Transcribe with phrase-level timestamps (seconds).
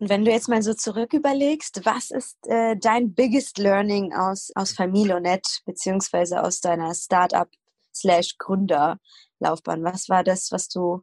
[0.00, 4.50] Und wenn du jetzt mal so zurück überlegst, was ist äh, dein biggest learning aus,
[4.54, 7.48] aus Familonet, beziehungsweise aus deiner Startup
[7.94, 9.84] slash Gründerlaufbahn?
[9.84, 11.02] Was war das, was du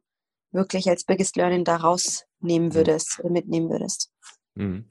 [0.52, 4.10] wirklich als biggest learning daraus nehmen würdest, mitnehmen würdest?
[4.56, 4.90] Mhm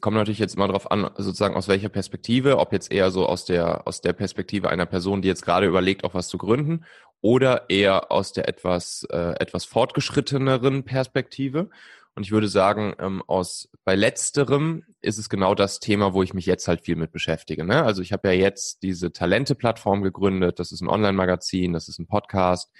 [0.00, 3.44] kommt natürlich jetzt immer darauf an, sozusagen aus welcher Perspektive, ob jetzt eher so aus
[3.44, 6.84] der, aus der Perspektive einer Person, die jetzt gerade überlegt, auch was zu gründen,
[7.20, 11.68] oder eher aus der etwas, äh, etwas fortgeschritteneren Perspektive.
[12.14, 16.34] Und ich würde sagen, ähm, aus bei letzterem ist es genau das Thema, wo ich
[16.34, 17.64] mich jetzt halt viel mit beschäftige.
[17.64, 17.84] Ne?
[17.84, 20.58] Also ich habe ja jetzt diese Talente-Plattform gegründet.
[20.58, 22.70] Das ist ein Online-Magazin, das ist ein Podcast,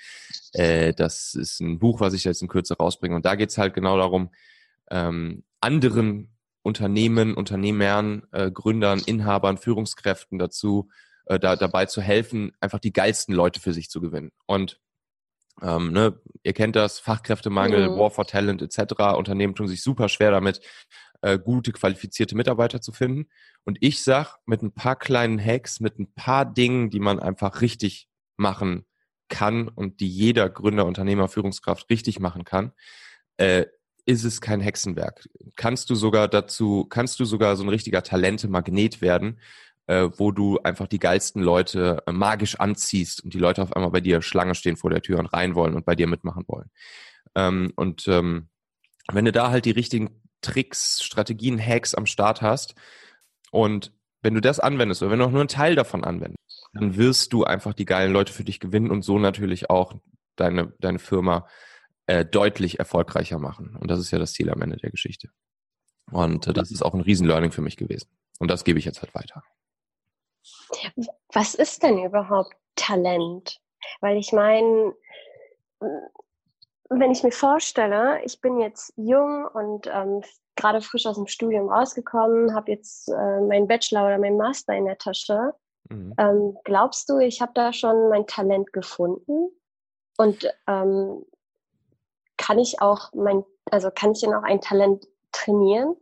[0.52, 3.14] äh, das ist ein Buch, was ich jetzt in Kürze rausbringe.
[3.14, 4.30] Und da geht's halt genau darum,
[4.90, 10.90] ähm, anderen Unternehmen, Unternehmern, äh, Gründern, Inhabern, Führungskräften dazu,
[11.26, 14.32] äh, da, dabei zu helfen, einfach die geilsten Leute für sich zu gewinnen.
[14.46, 14.80] Und
[15.62, 17.98] ähm, ne, ihr kennt das, Fachkräftemangel, mhm.
[17.98, 19.16] War for Talent etc.
[19.16, 20.60] Unternehmen tun sich super schwer damit,
[21.22, 23.28] äh, gute, qualifizierte Mitarbeiter zu finden.
[23.64, 27.60] Und ich sag, mit ein paar kleinen Hacks, mit ein paar Dingen, die man einfach
[27.60, 28.86] richtig machen
[29.28, 32.72] kann und die jeder Gründer, Unternehmer, Führungskraft richtig machen kann,
[33.36, 33.66] äh,
[34.06, 35.28] ist es kein Hexenwerk.
[35.56, 39.38] Kannst du sogar dazu, kannst du sogar so ein richtiger Talente-Magnet werden,
[39.90, 43.90] äh, wo du einfach die geilsten Leute äh, magisch anziehst und die Leute auf einmal
[43.90, 46.70] bei dir Schlange stehen vor der Tür und rein wollen und bei dir mitmachen wollen.
[47.34, 48.48] Ähm, und ähm,
[49.10, 52.76] wenn du da halt die richtigen Tricks, Strategien, Hacks am Start hast
[53.50, 56.96] und wenn du das anwendest oder wenn du auch nur einen Teil davon anwendest, dann
[56.96, 59.94] wirst du einfach die geilen Leute für dich gewinnen und so natürlich auch
[60.36, 61.48] deine, deine Firma
[62.06, 63.74] äh, deutlich erfolgreicher machen.
[63.74, 65.30] Und das ist ja das Ziel am Ende der Geschichte.
[66.12, 68.08] Und äh, das ist auch ein Riesenlearning für mich gewesen.
[68.38, 69.42] Und das gebe ich jetzt halt weiter.
[71.32, 73.60] Was ist denn überhaupt Talent?
[74.00, 74.94] Weil ich meine,
[76.90, 80.22] wenn ich mir vorstelle, ich bin jetzt jung und ähm,
[80.56, 84.84] gerade frisch aus dem Studium rausgekommen, habe jetzt äh, meinen Bachelor oder meinen Master in
[84.84, 85.54] der Tasche.
[85.88, 86.14] Mhm.
[86.18, 89.50] Ähm, glaubst du, ich habe da schon mein Talent gefunden?
[90.18, 91.24] Und ähm,
[92.36, 95.96] kann ich auch mein, also kann ich denn auch ein Talent trainieren?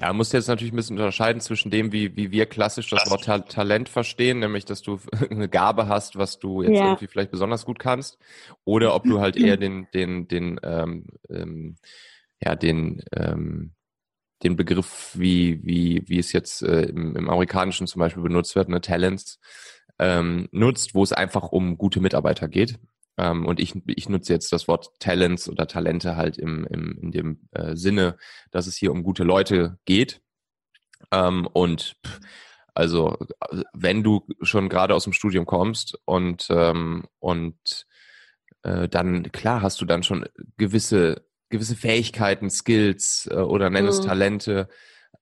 [0.00, 3.24] Ja, musst jetzt natürlich ein bisschen unterscheiden zwischen dem, wie, wie wir klassisch das Wort
[3.24, 6.86] Ta Talent verstehen, nämlich, dass du eine Gabe hast, was du jetzt ja.
[6.86, 8.18] irgendwie vielleicht besonders gut kannst,
[8.64, 11.76] oder ob du halt eher den, den, den, ähm, ähm,
[12.40, 13.72] ja, den, ähm,
[14.44, 18.68] den Begriff, wie, wie, wie es jetzt äh, im, im Amerikanischen zum Beispiel benutzt wird,
[18.68, 19.40] ne, Talents,
[19.98, 22.78] ähm, nutzt, wo es einfach um gute Mitarbeiter geht.
[23.18, 27.10] Ähm, und ich, ich nutze jetzt das Wort Talents oder Talente halt im, im, in
[27.10, 28.16] dem äh, Sinne,
[28.52, 30.22] dass es hier um gute Leute geht.
[31.10, 31.96] Ähm, und
[32.74, 33.18] also
[33.72, 37.86] wenn du schon gerade aus dem Studium kommst und, ähm, und
[38.62, 40.24] äh, dann, klar, hast du dann schon
[40.56, 44.06] gewisse, gewisse Fähigkeiten, Skills äh, oder nenn es mhm.
[44.06, 44.68] Talente,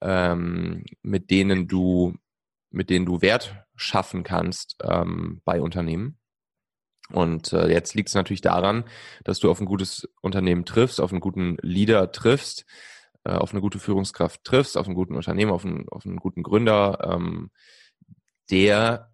[0.02, 2.14] ähm, mit denen du,
[2.70, 6.18] mit denen du Wert schaffen kannst ähm, bei Unternehmen.
[7.12, 8.84] Und äh, jetzt liegt es natürlich daran,
[9.24, 12.64] dass du auf ein gutes Unternehmen triffst, auf einen guten Leader triffst,
[13.24, 16.42] äh, auf eine gute Führungskraft triffst, auf einen guten Unternehmer, auf einen, auf einen guten
[16.42, 17.50] Gründer, ähm,
[18.50, 19.12] der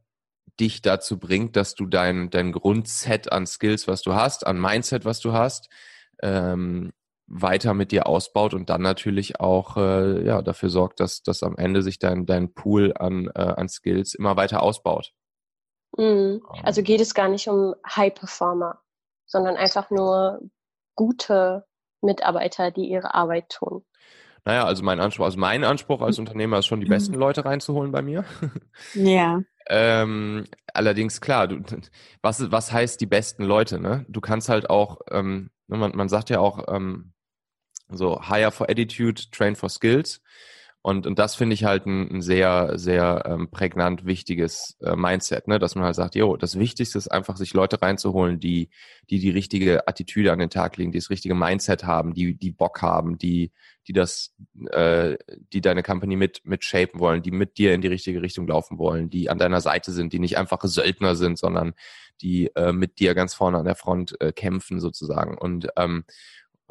[0.60, 5.04] dich dazu bringt, dass du dein, dein Grundset an Skills, was du hast, an Mindset,
[5.04, 5.68] was du hast,
[6.22, 6.92] ähm,
[7.26, 11.56] weiter mit dir ausbaut und dann natürlich auch äh, ja, dafür sorgt, dass, dass am
[11.56, 15.12] Ende sich dein, dein Pool an, äh, an Skills immer weiter ausbaut.
[15.96, 16.42] Mhm.
[16.62, 18.80] Also geht es gar nicht um High Performer,
[19.26, 20.40] sondern einfach nur
[20.94, 21.64] gute
[22.00, 23.84] Mitarbeiter, die ihre Arbeit tun.
[24.44, 27.92] Naja, also mein Anspruch, also mein Anspruch als Unternehmer ist schon die besten Leute reinzuholen
[27.92, 28.24] bei mir.
[28.94, 29.40] Ja.
[29.68, 31.60] ähm, allerdings klar, du,
[32.22, 33.78] was, was heißt die besten Leute?
[33.78, 34.04] Ne?
[34.08, 37.12] Du kannst halt auch, ähm, ne, man, man sagt ja auch ähm,
[37.88, 40.20] so hire for attitude, train for skills.
[40.84, 45.46] Und, und das finde ich halt ein, ein sehr, sehr ähm, prägnant wichtiges äh, Mindset,
[45.46, 45.60] ne?
[45.60, 48.68] dass man halt sagt, jo, das Wichtigste ist einfach, sich Leute reinzuholen, die,
[49.08, 52.50] die die richtige Attitüde an den Tag legen, die das richtige Mindset haben, die, die
[52.50, 53.52] Bock haben, die,
[53.86, 54.34] die das,
[54.70, 55.16] äh,
[55.52, 58.78] die deine Company mit, mit shapen wollen, die mit dir in die richtige Richtung laufen
[58.78, 61.74] wollen, die an deiner Seite sind, die nicht einfache Söldner sind, sondern
[62.22, 65.38] die äh, mit dir ganz vorne an der Front äh, kämpfen sozusagen.
[65.38, 66.04] Und ähm,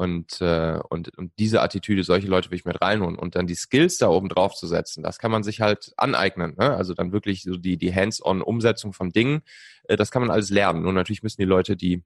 [0.02, 3.54] und, äh, und, und diese Attitüde, solche Leute will ich mit reinholen und dann die
[3.54, 6.56] Skills da oben drauf zu setzen, das kann man sich halt aneignen.
[6.58, 6.76] Ne?
[6.76, 9.44] Also dann wirklich so die, die Hands-on-Umsetzung von Dingen,
[9.84, 10.88] äh, das kann man alles lernen.
[10.88, 12.04] Und natürlich müssen die Leute, die,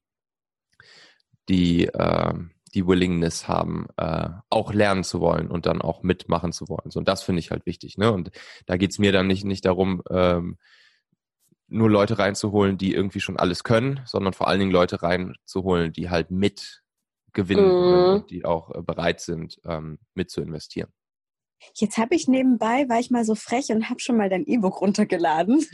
[1.48, 2.34] die, äh,
[2.74, 6.92] die Willingness haben, äh, auch lernen zu wollen und dann auch mitmachen zu wollen.
[6.92, 7.98] So, und das finde ich halt wichtig.
[7.98, 8.12] Ne?
[8.12, 8.32] Und
[8.66, 10.58] da geht's mir dann nicht, nicht darum, ähm,
[11.70, 16.10] nur Leute reinzuholen, die irgendwie schon alles können, sondern vor allen Dingen Leute reinzuholen, die
[16.10, 16.82] halt mit
[17.36, 18.14] gewinnen mhm.
[18.14, 20.92] und die auch äh, bereit sind, ähm, mit zu investieren.
[21.76, 24.82] Jetzt habe ich nebenbei, war ich mal so frech und habe schon mal dein E-Book
[24.82, 25.60] runtergeladen.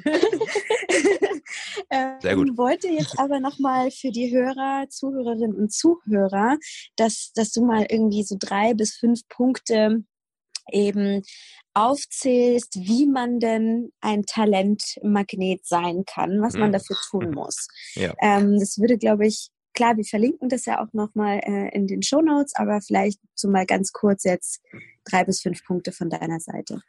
[2.19, 2.50] Sehr gut.
[2.50, 6.58] Ähm, wollte jetzt aber nochmal für die Hörer, Zuhörerinnen und Zuhörer,
[6.96, 10.04] dass, dass du mal irgendwie so drei bis fünf Punkte
[10.72, 11.24] eben
[11.74, 16.74] aufzählst, wie man denn ein Talentmagnet sein kann, was man mhm.
[16.74, 17.68] dafür tun muss.
[17.96, 18.13] Ja.
[18.22, 19.50] Ähm, das würde, glaube ich,
[19.81, 23.50] klar, wir verlinken das ja auch nochmal äh, in den Show Notes, aber vielleicht so
[23.50, 24.62] mal ganz kurz jetzt
[25.06, 26.83] drei bis fünf Punkte von deiner Seite.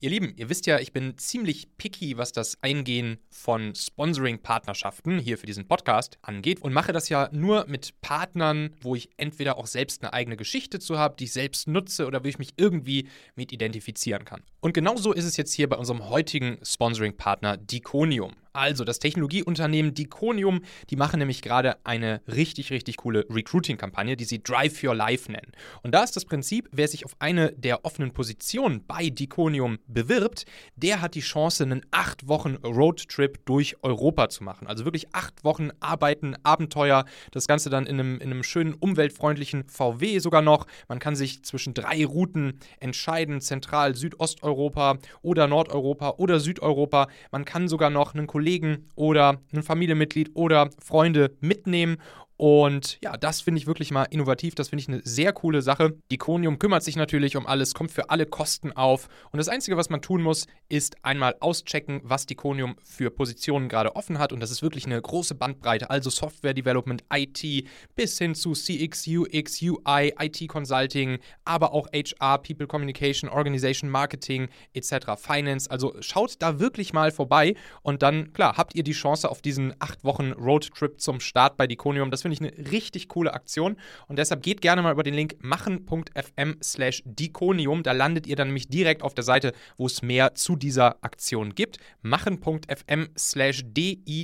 [0.00, 5.38] Ihr Lieben, ihr wisst ja, ich bin ziemlich picky, was das Eingehen von Sponsoring-Partnerschaften hier
[5.38, 9.68] für diesen Podcast angeht und mache das ja nur mit Partnern, wo ich entweder auch
[9.68, 13.06] selbst eine eigene Geschichte zu habe, die ich selbst nutze oder wo ich mich irgendwie
[13.36, 14.42] mit identifizieren kann.
[14.60, 18.32] Und genauso ist es jetzt hier bei unserem heutigen Sponsoring-Partner Diconium.
[18.54, 20.60] Also das Technologieunternehmen Diconium,
[20.90, 25.52] die machen nämlich gerade eine richtig, richtig coole Recruiting-Kampagne, die sie Drive Your Life nennen.
[25.82, 30.44] Und da ist das Prinzip, wer sich auf eine der offenen Positionen bei Diconium bewirbt,
[30.76, 34.66] der hat die Chance, einen acht Wochen Roadtrip durch Europa zu machen.
[34.66, 39.64] Also wirklich acht Wochen arbeiten, Abenteuer, das Ganze dann in einem, in einem schönen, umweltfreundlichen
[39.66, 40.66] VW sogar noch.
[40.88, 47.08] Man kann sich zwischen drei Routen entscheiden, Zentral-, Südosteuropa oder Nordeuropa oder Südeuropa.
[47.30, 51.98] Man kann sogar noch einen Kollegen Kollegen oder ein Familienmitglied oder Freunde mitnehmen
[52.42, 54.56] und ja, das finde ich wirklich mal innovativ.
[54.56, 55.94] Das finde ich eine sehr coole Sache.
[56.10, 59.08] Diconium kümmert sich natürlich um alles, kommt für alle Kosten auf.
[59.30, 63.94] Und das Einzige, was man tun muss, ist einmal auschecken, was Diconium für Positionen gerade
[63.94, 64.32] offen hat.
[64.32, 65.88] Und das ist wirklich eine große Bandbreite.
[65.88, 72.38] Also Software Development, IT, bis hin zu CX, UX, UI, IT Consulting, aber auch HR,
[72.38, 75.70] People Communication, Organization Marketing etc., Finance.
[75.70, 77.54] Also schaut da wirklich mal vorbei.
[77.82, 81.68] Und dann, klar, habt ihr die Chance auf diesen acht Wochen Roadtrip zum Start bei
[81.68, 82.10] Diconium.
[82.10, 83.76] Das finde finde ich eine richtig coole Aktion.
[84.08, 87.82] Und deshalb geht gerne mal über den Link machen.fm slash Diconium.
[87.82, 91.54] Da landet ihr dann nämlich direkt auf der Seite, wo es mehr zu dieser Aktion
[91.54, 91.78] gibt.
[92.02, 94.16] machen.fm slash D-I-C-O-N-I-U-M.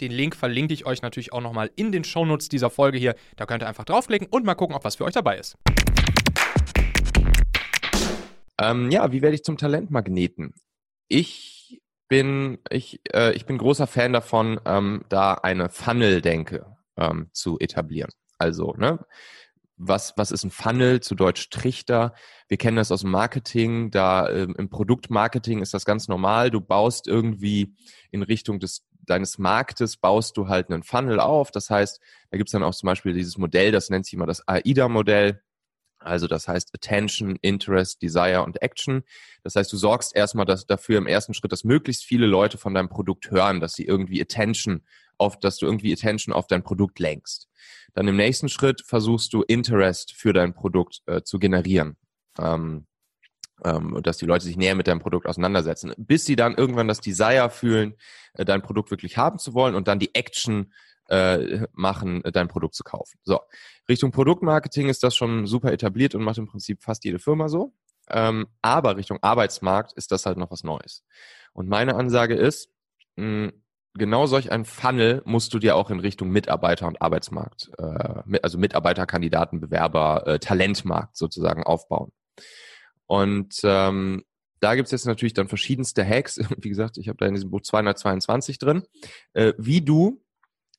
[0.00, 3.14] Den Link verlinke ich euch natürlich auch nochmal in den Shownotes dieser Folge hier.
[3.36, 5.56] Da könnt ihr einfach draufklicken und mal gucken, ob was für euch dabei ist.
[8.60, 10.52] Ähm, ja, wie werde ich zum Talentmagneten?
[11.08, 11.49] Ich
[12.10, 18.10] bin, ich, äh, ich bin großer Fan davon, ähm, da eine Funnel-Denke ähm, zu etablieren.
[18.36, 18.98] Also, ne,
[19.76, 22.14] was, was ist ein Funnel, zu Deutsch Trichter?
[22.48, 26.50] Wir kennen das aus dem Marketing, da ähm, im Produktmarketing ist das ganz normal.
[26.50, 27.74] Du baust irgendwie
[28.10, 31.50] in Richtung des deines Marktes baust du halt einen Funnel auf.
[31.50, 34.46] Das heißt, da gibt's dann auch zum Beispiel dieses Modell, das nennt sich immer das
[34.46, 35.42] AIDA-Modell.
[36.00, 39.02] Also das heißt Attention, Interest, Desire und Action.
[39.42, 42.74] Das heißt, du sorgst erstmal dass, dafür im ersten Schritt, dass möglichst viele Leute von
[42.74, 44.82] deinem Produkt hören, dass sie irgendwie Attention
[45.18, 47.48] auf, dass du irgendwie Attention auf dein Produkt lenkst.
[47.92, 51.96] Dann im nächsten Schritt versuchst du Interest für dein Produkt äh, zu generieren.
[52.38, 52.86] Ähm,
[53.62, 57.00] ähm, dass die Leute sich näher mit deinem Produkt auseinandersetzen, bis sie dann irgendwann das
[57.00, 57.94] Desire fühlen,
[58.34, 60.72] äh, dein Produkt wirklich haben zu wollen und dann die Action
[61.10, 63.18] äh, machen, dein Produkt zu kaufen.
[63.22, 63.40] So,
[63.88, 67.74] Richtung Produktmarketing ist das schon super etabliert und macht im Prinzip fast jede Firma so.
[68.08, 71.04] Ähm, aber Richtung Arbeitsmarkt ist das halt noch was Neues.
[71.52, 72.70] Und meine Ansage ist,
[73.16, 73.50] mh,
[73.94, 78.58] genau solch ein Funnel musst du dir auch in Richtung Mitarbeiter und Arbeitsmarkt, äh, also
[78.58, 82.12] Mitarbeiter, Kandidaten, Bewerber, äh, Talentmarkt sozusagen aufbauen.
[83.06, 84.24] Und ähm,
[84.60, 86.38] da gibt's jetzt natürlich dann verschiedenste Hacks.
[86.58, 88.84] Wie gesagt, ich habe da in diesem Buch 222 drin,
[89.32, 90.22] äh, wie du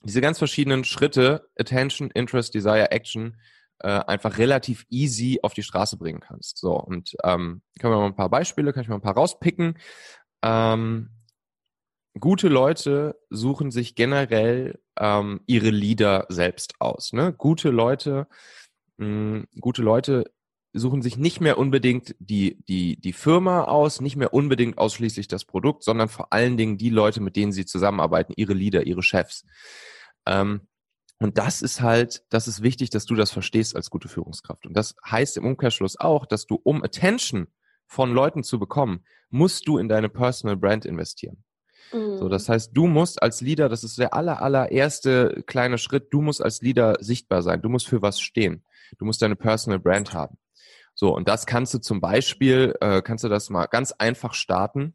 [0.04, 3.38] diese ganz verschiedenen Schritte, Attention, Interest, Desire, Action,
[3.80, 6.58] äh, einfach relativ easy auf die Straße bringen kannst.
[6.58, 9.78] So, und ähm, können wir mal ein paar Beispiele, kann ich mal ein paar rauspicken.
[10.44, 11.10] Ähm,
[12.20, 17.14] gute Leute suchen sich generell ähm, ihre Leader selbst aus.
[17.14, 17.34] Ne?
[17.34, 18.28] Gute Leute,
[18.98, 20.32] mh, gute Leute
[20.74, 25.46] suchen sich nicht mehr unbedingt die, die, die Firma aus, nicht mehr unbedingt ausschließlich das
[25.46, 29.46] Produkt, sondern vor allen Dingen die Leute, mit denen sie zusammenarbeiten, ihre Leader, ihre Chefs.
[30.26, 30.62] Ähm,
[31.20, 34.66] und das ist halt, das ist wichtig, dass du das verstehst als gute Führungskraft.
[34.66, 37.48] Und das heißt im Umkehrschluss auch, dass du, um Attention
[37.86, 41.44] von Leuten zu bekommen, musst du in deine Personal Brand investieren.
[41.94, 42.18] Mhm.
[42.18, 46.22] So, das heißt, du musst als Leader, das ist der aller, allererste kleine Schritt, du
[46.22, 47.62] musst als Leader sichtbar sein.
[47.62, 48.64] Du musst für was stehen.
[48.98, 50.38] Du musst deine Personal Brand haben.
[51.02, 54.94] So, und das kannst du zum Beispiel, äh, kannst du das mal ganz einfach starten,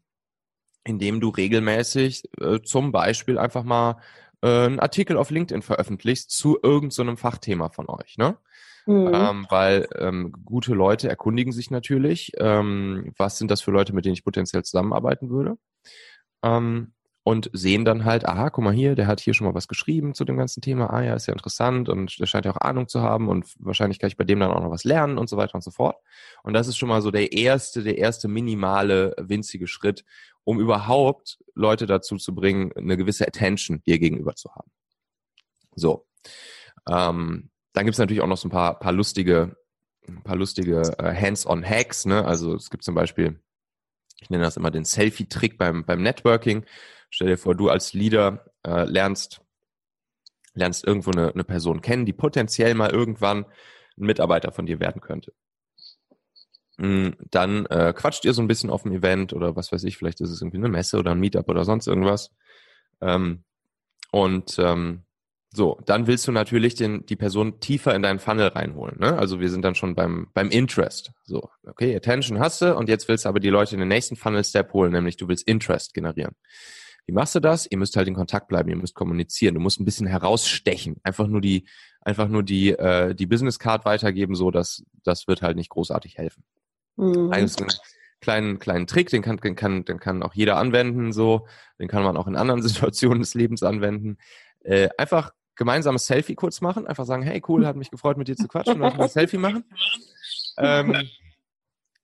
[0.85, 3.97] indem du regelmäßig äh, zum Beispiel einfach mal
[4.41, 8.37] äh, einen Artikel auf LinkedIn veröffentlichst zu irgendeinem so Fachthema von euch, ne?
[8.85, 9.11] Mhm.
[9.13, 14.05] Ähm, weil ähm, gute Leute erkundigen sich natürlich, ähm, was sind das für Leute, mit
[14.05, 15.57] denen ich potenziell zusammenarbeiten würde.
[16.41, 16.93] Ähm,
[17.27, 20.13] und sehen dann halt, aha, guck mal hier, der hat hier schon mal was geschrieben
[20.13, 22.87] zu dem ganzen Thema, ah ja, ist ja interessant und der scheint ja auch Ahnung
[22.87, 25.35] zu haben und wahrscheinlich kann ich bei dem dann auch noch was lernen und so
[25.35, 25.97] weiter und so fort.
[26.43, 30.05] Und das ist schon mal so der erste, der erste minimale, winzige Schritt,
[30.45, 34.71] um überhaupt Leute dazu zu bringen, eine gewisse Attention dir gegenüber zu haben.
[35.75, 36.07] So.
[36.87, 39.57] Ähm, dann gibt es natürlich auch noch so ein paar, paar lustige,
[40.23, 42.05] paar lustige äh, Hands-on-Hacks.
[42.05, 42.23] Ne?
[42.23, 43.41] Also es gibt zum Beispiel,
[44.19, 46.65] ich nenne das immer den Selfie-Trick beim, beim Networking.
[47.09, 49.41] Stell dir vor, du als Leader äh, lernst,
[50.53, 53.45] lernst irgendwo eine, eine Person kennen, die potenziell mal irgendwann
[53.97, 55.33] ein Mitarbeiter von dir werden könnte.
[56.77, 59.97] Mm, dann äh, quatscht ihr so ein bisschen auf dem Event oder was weiß ich,
[59.97, 62.31] vielleicht ist es irgendwie eine Messe oder ein Meetup oder sonst irgendwas.
[63.01, 63.43] Ähm,
[64.11, 65.03] und ähm,
[65.53, 68.99] so, dann willst du natürlich den, die Person tiefer in deinen Funnel reinholen.
[68.99, 69.17] Ne?
[69.17, 71.11] Also wir sind dann schon beim, beim Interest.
[71.23, 74.15] So, okay, Attention hast du und jetzt willst du aber die Leute in den nächsten
[74.15, 76.35] Funnel-Step holen, nämlich du willst Interest generieren.
[77.05, 77.65] Wie machst du das?
[77.71, 81.27] Ihr müsst halt in Kontakt bleiben, ihr müsst kommunizieren, du musst ein bisschen herausstechen, einfach
[81.27, 81.65] nur die,
[82.01, 86.17] einfach nur die, äh, die Business Card weitergeben, so dass das wird halt nicht großartig
[86.17, 86.43] helfen.
[86.97, 87.31] Mhm.
[87.31, 87.49] einen
[88.19, 91.47] kleinen, kleinen Trick, den kann, den kann, den kann auch jeder anwenden, so,
[91.79, 94.17] den kann man auch in anderen Situationen des Lebens anwenden.
[94.61, 98.35] Äh, einfach gemeinsames Selfie kurz machen, einfach sagen, hey cool, hat mich gefreut, mit dir
[98.35, 99.65] zu quatschen, lass mal ein Selfie machen.
[100.57, 101.09] Ähm,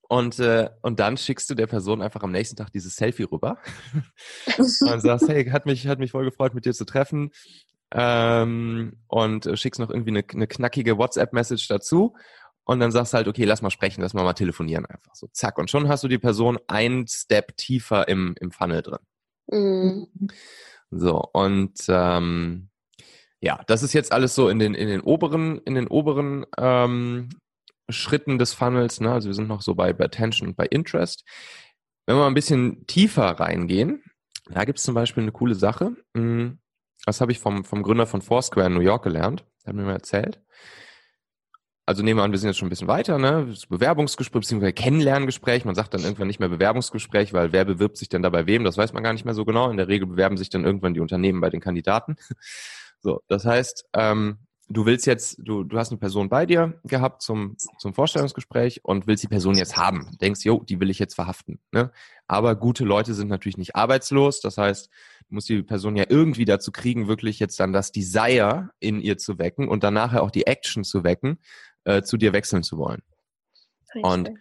[0.10, 3.58] und, äh, und dann schickst du der Person einfach am nächsten Tag dieses Selfie rüber
[4.58, 7.32] und sagst, hey, hat mich, hat mich voll gefreut, mit dir zu treffen.
[7.92, 12.16] Ähm, und äh, schickst noch irgendwie eine, eine knackige WhatsApp-Message dazu.
[12.66, 15.28] Und dann sagst du halt, okay, lass mal sprechen, lass mal mal telefonieren einfach so.
[15.32, 15.58] Zack.
[15.58, 19.00] Und schon hast du die Person ein Step tiefer im, im Funnel drin.
[19.48, 20.08] Mhm.
[20.90, 22.70] So, und ähm,
[23.44, 27.28] ja, das ist jetzt alles so in den, in den oberen, in den oberen ähm,
[27.90, 29.02] Schritten des Funnels.
[29.02, 29.12] Ne?
[29.12, 31.26] Also wir sind noch so bei, bei Attention und bei Interest.
[32.06, 34.02] Wenn wir mal ein bisschen tiefer reingehen,
[34.50, 35.92] da gibt es zum Beispiel eine coole Sache.
[36.16, 36.60] Hm,
[37.06, 39.44] das habe ich vom, vom Gründer von Foursquare in New York gelernt.
[39.66, 40.42] Der hat mir mal erzählt.
[41.86, 43.46] Also nehmen wir an, wir sind jetzt schon ein bisschen weiter, ne?
[43.50, 44.72] Das Bewerbungsgespräch bzw.
[44.72, 45.66] Kennenlerngespräch.
[45.66, 48.64] Man sagt dann irgendwann nicht mehr Bewerbungsgespräch, weil wer bewirbt sich denn da bei wem?
[48.64, 49.70] Das weiß man gar nicht mehr so genau.
[49.70, 52.16] In der Regel bewerben sich dann irgendwann die Unternehmen bei den Kandidaten.
[53.04, 57.22] So, das heißt, ähm, du willst jetzt, du, du hast eine Person bei dir gehabt
[57.22, 60.18] zum, zum Vorstellungsgespräch und willst die Person jetzt haben.
[60.22, 61.60] Denkst, jo, die will ich jetzt verhaften.
[61.72, 61.92] Ne?
[62.28, 64.40] Aber gute Leute sind natürlich nicht arbeitslos.
[64.40, 64.90] Das heißt,
[65.28, 69.18] du musst die Person ja irgendwie dazu kriegen, wirklich jetzt dann das Desire in ihr
[69.18, 71.40] zu wecken und dann nachher auch die Action zu wecken,
[71.84, 73.02] äh, zu dir wechseln zu wollen.
[73.94, 74.04] Richtig.
[74.12, 74.32] Und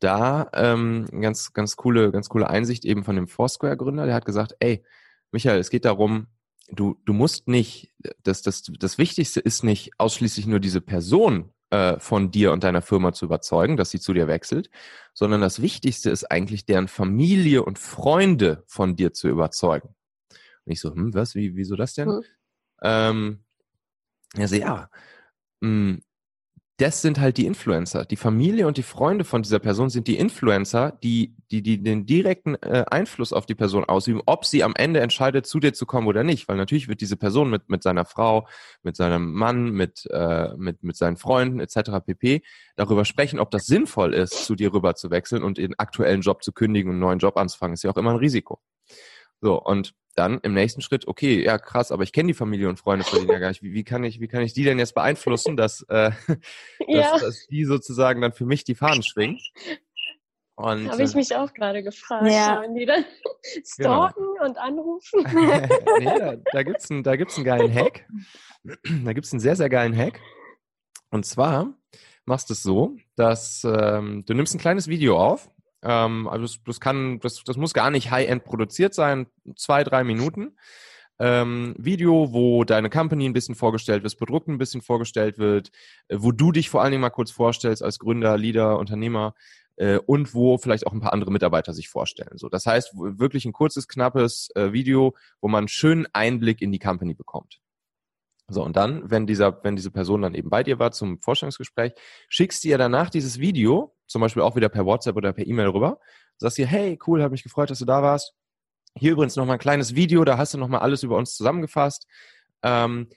[0.00, 4.56] da ähm, ganz, ganz coole, ganz coole Einsicht eben von dem Foursquare-Gründer, der hat gesagt,
[4.58, 4.82] ey,
[5.30, 6.26] Michael, es geht darum,
[6.68, 7.92] du, du musst nicht,
[8.22, 12.82] das, das, das Wichtigste ist nicht ausschließlich nur diese Person äh, von dir und deiner
[12.82, 14.70] Firma zu überzeugen, dass sie zu dir wechselt,
[15.14, 19.94] sondern das Wichtigste ist eigentlich deren Familie und Freunde von dir zu überzeugen.
[20.64, 22.08] Und ich so, hm, was, wie, wieso das denn?
[22.08, 22.24] Mhm.
[22.82, 23.44] Ähm,
[24.36, 24.90] also ja,
[25.60, 26.02] mh, hm,
[26.78, 28.04] das sind halt die Influencer.
[28.06, 32.06] Die Familie und die Freunde von dieser Person sind die Influencer, die, die, die den
[32.06, 35.84] direkten äh, Einfluss auf die Person ausüben, ob sie am Ende entscheidet, zu dir zu
[35.84, 36.48] kommen oder nicht.
[36.48, 38.48] Weil natürlich wird diese Person mit, mit seiner Frau,
[38.82, 42.04] mit seinem Mann, mit, äh, mit, mit seinen Freunden etc.
[42.04, 42.42] pp.
[42.74, 46.42] darüber sprechen, ob das sinnvoll ist, zu dir rüber zu wechseln und den aktuellen Job
[46.42, 47.74] zu kündigen und einen neuen Job anzufangen.
[47.74, 48.60] Ist ja auch immer ein Risiko.
[49.40, 52.78] So, und dann im nächsten Schritt, okay, ja krass, aber ich kenne die Familie und
[52.78, 53.62] Freunde von denen ja gar nicht.
[53.62, 56.10] Wie, wie, kann ich, wie kann ich die denn jetzt beeinflussen, dass, äh,
[56.86, 57.12] ja.
[57.12, 59.38] dass, dass die sozusagen dann für mich die Fahnen schwingen?
[60.54, 62.30] Und, Habe ich äh, mich auch gerade gefragt.
[62.30, 62.56] Ja.
[62.56, 63.04] Sollen die dann
[63.76, 64.08] genau.
[64.08, 64.44] stalken genau.
[64.44, 65.24] und anrufen?
[65.98, 68.06] nee, da, da gibt es einen, einen geilen Hack.
[69.04, 70.20] Da gibt es einen sehr, sehr geilen Hack.
[71.10, 71.74] Und zwar
[72.26, 75.50] machst du es so, dass ähm, du nimmst ein kleines Video auf,
[75.82, 80.04] ähm, also das, das kann, das, das muss gar nicht high-end produziert sein, zwei, drei
[80.04, 80.56] Minuten.
[81.18, 85.70] Ähm, Video, wo deine Company ein bisschen vorgestellt wird, Produkt ein bisschen vorgestellt wird,
[86.08, 89.34] äh, wo du dich vor allen Dingen mal kurz vorstellst als Gründer, Leader, Unternehmer
[89.76, 92.38] äh, und wo vielleicht auch ein paar andere Mitarbeiter sich vorstellen.
[92.38, 96.72] So, das heißt wirklich ein kurzes, knappes äh, Video, wo man einen schönen Einblick in
[96.72, 97.61] die Company bekommt.
[98.52, 101.92] So, und dann, wenn dieser, wenn diese Person dann eben bei dir war zum Vorstellungsgespräch,
[102.28, 105.68] schickst du ihr danach dieses Video, zum Beispiel auch wieder per WhatsApp oder per E-Mail
[105.68, 105.98] rüber,
[106.38, 108.34] sagst ihr, hey, cool, hat mich gefreut, dass du da warst.
[108.94, 112.06] Hier übrigens nochmal ein kleines Video, da hast du nochmal alles über uns zusammengefasst.
[112.62, 113.08] Ähm,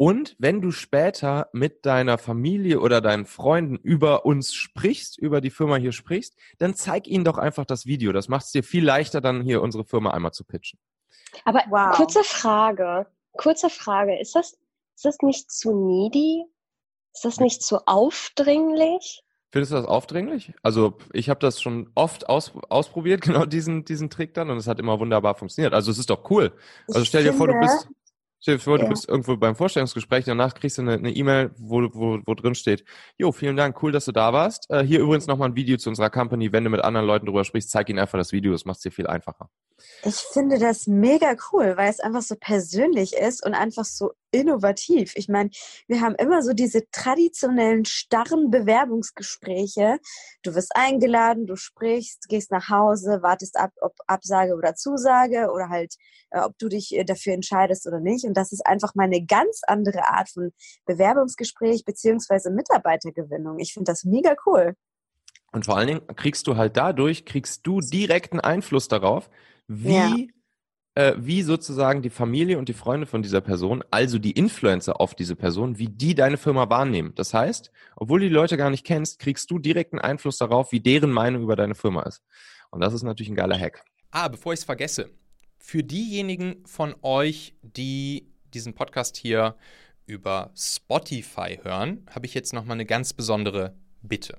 [0.00, 5.50] und wenn du später mit deiner Familie oder deinen Freunden über uns sprichst, über die
[5.50, 8.12] Firma hier sprichst, dann zeig ihnen doch einfach das Video.
[8.12, 10.78] Das macht es dir viel leichter, dann hier unsere Firma einmal zu pitchen.
[11.44, 11.96] Aber wow.
[11.96, 14.18] kurze Frage, kurze Frage.
[14.20, 14.56] Ist das
[14.98, 16.44] ist das nicht zu needy?
[17.14, 19.22] Ist das nicht zu aufdringlich?
[19.52, 20.52] Findest du das aufdringlich?
[20.64, 24.66] Also ich habe das schon oft aus, ausprobiert, genau diesen, diesen Trick dann und es
[24.66, 25.72] hat immer wunderbar funktioniert.
[25.72, 26.52] Also es ist doch cool.
[26.88, 27.88] Also stell dir vor, du bist,
[28.40, 28.84] Stell dir vor, ja.
[28.84, 32.84] du bist irgendwo beim Vorstellungsgespräch, danach kriegst du eine E-Mail, wo, wo, wo drin steht,
[33.16, 34.70] jo, vielen Dank, cool, dass du da warst.
[34.70, 36.52] Äh, hier übrigens nochmal ein Video zu unserer Company.
[36.52, 38.82] Wenn du mit anderen Leuten drüber sprichst, zeig ihnen einfach das Video, das macht es
[38.82, 39.48] dir viel einfacher.
[40.04, 45.12] Ich finde das mega cool, weil es einfach so persönlich ist und einfach so innovativ.
[45.16, 45.50] Ich meine,
[45.86, 49.98] wir haben immer so diese traditionellen, starren Bewerbungsgespräche.
[50.42, 55.68] Du wirst eingeladen, du sprichst, gehst nach Hause, wartest ab, ob Absage oder Zusage oder
[55.68, 55.94] halt,
[56.30, 58.24] äh, ob du dich äh, dafür entscheidest oder nicht.
[58.24, 60.52] Und das ist einfach mal eine ganz andere Art von
[60.86, 63.58] Bewerbungsgespräch beziehungsweise Mitarbeitergewinnung.
[63.58, 64.74] Ich finde das mega cool.
[65.50, 69.30] Und vor allen Dingen kriegst du halt dadurch, kriegst du direkten Einfluss darauf,
[69.66, 70.14] wie ja
[70.98, 75.14] äh, wie sozusagen die Familie und die Freunde von dieser Person, also die Influencer auf
[75.14, 77.12] diese Person, wie die deine Firma wahrnehmen.
[77.14, 80.80] Das heißt, obwohl du die Leute gar nicht kennst, kriegst du direkten Einfluss darauf, wie
[80.80, 82.24] deren Meinung über deine Firma ist.
[82.70, 83.84] Und das ist natürlich ein geiler Hack.
[84.10, 85.10] Ah, bevor ich es vergesse,
[85.56, 89.54] für diejenigen von euch, die diesen Podcast hier
[90.04, 94.36] über Spotify hören, habe ich jetzt nochmal eine ganz besondere Bitte.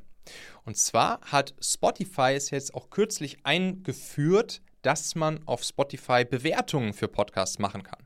[0.65, 7.07] Und zwar hat Spotify es jetzt auch kürzlich eingeführt, dass man auf Spotify Bewertungen für
[7.07, 7.99] Podcasts machen kann.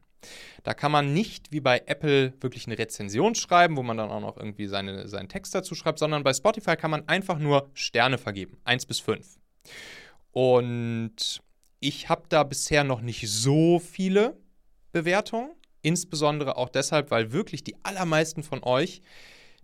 [0.63, 4.21] Da kann man nicht wie bei Apple wirklich eine Rezension schreiben, wo man dann auch
[4.21, 8.17] noch irgendwie seine, seinen Text dazu schreibt, sondern bei Spotify kann man einfach nur Sterne
[8.17, 9.37] vergeben, 1 bis 5.
[10.31, 11.41] Und
[11.79, 14.37] ich habe da bisher noch nicht so viele
[14.93, 15.51] Bewertungen,
[15.81, 19.01] insbesondere auch deshalb, weil wirklich die allermeisten von euch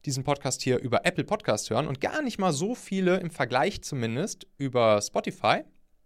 [0.05, 3.81] diesen Podcast hier über Apple Podcast hören und gar nicht mal so viele im Vergleich
[3.81, 5.63] zumindest über Spotify.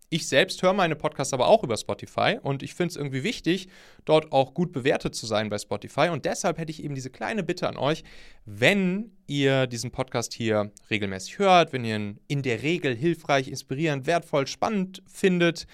[0.10, 3.68] Ich selbst höre meine Podcasts aber auch über Spotify und ich finde es irgendwie wichtig,
[4.06, 6.10] dort auch gut bewertet zu sein bei Spotify.
[6.10, 8.04] Und deshalb hätte ich eben diese kleine Bitte an euch,
[8.46, 14.06] wenn ihr diesen Podcast hier regelmäßig hört, wenn ihr ihn in der Regel hilfreich, inspirierend,
[14.06, 15.66] wertvoll, spannend findet,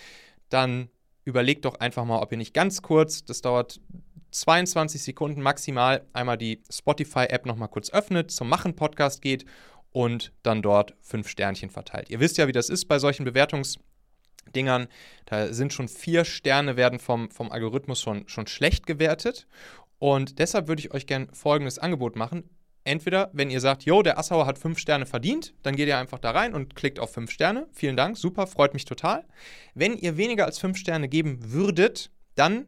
[0.49, 0.89] dann
[1.25, 3.81] überlegt doch einfach mal, ob ihr nicht ganz kurz, das dauert
[4.31, 9.45] 22 Sekunden maximal, einmal die Spotify-App nochmal kurz öffnet, zum Machen-Podcast geht
[9.91, 12.09] und dann dort fünf Sternchen verteilt.
[12.09, 13.79] Ihr wisst ja, wie das ist bei solchen Bewertungs-
[14.51, 14.87] Dingern.
[15.25, 19.47] Da sind schon vier Sterne, werden vom, vom Algorithmus schon, schon schlecht gewertet.
[19.99, 22.49] Und deshalb würde ich euch gerne folgendes Angebot machen.
[22.85, 26.19] Entweder, wenn ihr sagt, yo, der Assauer hat fünf Sterne verdient, dann geht ihr einfach
[26.19, 27.67] da rein und klickt auf fünf Sterne.
[27.71, 29.25] Vielen Dank, super, freut mich total.
[29.75, 32.67] Wenn ihr weniger als fünf Sterne geben würdet, dann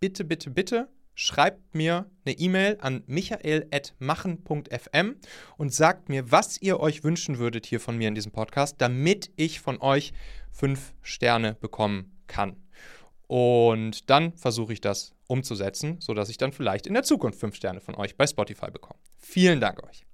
[0.00, 0.88] bitte, bitte, bitte
[1.18, 5.16] schreibt mir eine E-Mail an michael.machen.fm
[5.56, 9.32] und sagt mir, was ihr euch wünschen würdet hier von mir in diesem Podcast, damit
[9.34, 10.12] ich von euch
[10.58, 12.56] fünf Sterne bekommen kann.
[13.28, 17.80] Und dann versuche ich das umzusetzen, sodass ich dann vielleicht in der Zukunft fünf Sterne
[17.80, 18.98] von euch bei Spotify bekomme.
[19.18, 20.04] Vielen Dank euch.